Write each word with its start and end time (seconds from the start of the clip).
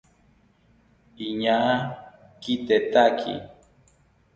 Iñaa 1.27 1.73
kitetaki 2.41 3.33